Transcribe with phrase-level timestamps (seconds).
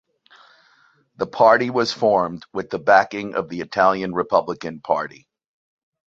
[1.17, 5.27] The party was formed with the backing of the Italian Republican Party.